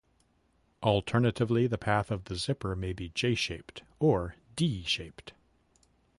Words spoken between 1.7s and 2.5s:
path of the